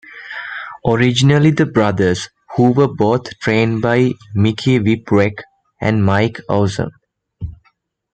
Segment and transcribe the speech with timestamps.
[0.83, 5.43] Originally the brothers, who were both trained by Mikey Whipwreck,
[5.79, 6.89] and Mike Awesome.